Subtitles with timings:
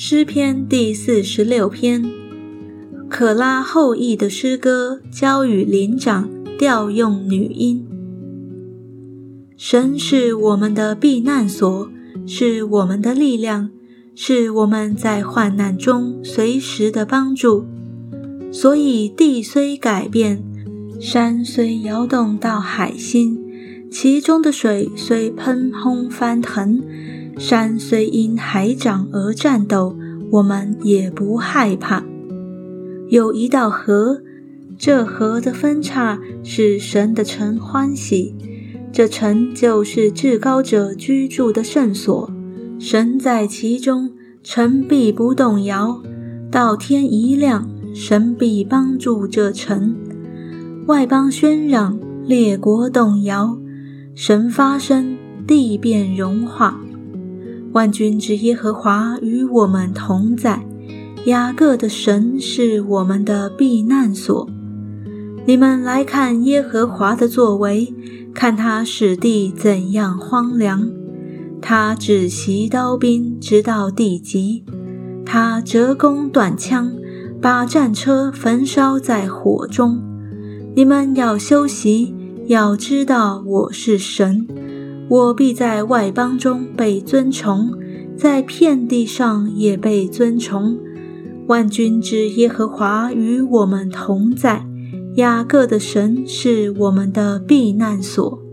[0.00, 2.08] 诗篇第四十六篇，
[3.08, 7.84] 可拉后裔的诗歌，交与灵长，调用女音。
[9.56, 11.90] 神是我们的避难所，
[12.24, 13.70] 是我们的力量，
[14.14, 17.66] 是我们在患难中随时的帮助。
[18.52, 20.40] 所以地虽改变，
[21.00, 23.36] 山虽摇动到海心，
[23.90, 26.80] 其中的水虽喷轰翻腾。
[27.38, 29.96] 山虽因海涨而颤抖，
[30.32, 32.04] 我们也不害怕。
[33.08, 34.20] 有一道河，
[34.76, 38.34] 这河的分叉是神的城欢喜，
[38.92, 42.28] 这城就是至高者居住的圣所。
[42.80, 44.10] 神在其中，
[44.42, 46.02] 城必不动摇。
[46.50, 49.94] 到天一亮，神必帮助这城。
[50.86, 53.56] 外邦喧嚷，列国动摇，
[54.16, 55.16] 神发声，
[55.46, 56.80] 地变融化。
[57.72, 60.64] 万军之耶和华与我们同在，
[61.26, 64.48] 雅各的神是我们的避难所。
[65.46, 67.92] 你们来看耶和华的作为，
[68.34, 70.90] 看他使地怎样荒凉。
[71.60, 74.62] 他只袭刀兵，直到地极；
[75.26, 76.92] 他折弓短枪，
[77.40, 80.00] 把战车焚烧在火中。
[80.76, 82.14] 你们要休息，
[82.46, 84.46] 要知道我是神。
[85.08, 87.72] 我必在外邦中被尊崇，
[88.16, 90.78] 在遍地上也被尊崇。
[91.46, 94.66] 万军之耶和华与我们同在，
[95.14, 98.47] 雅各的神是我们的避难所。